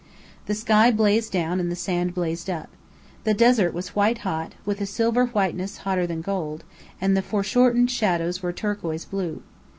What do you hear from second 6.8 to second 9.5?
and the foreshortened shadows were turquoise blue.